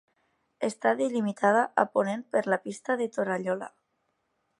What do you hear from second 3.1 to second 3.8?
Torallola.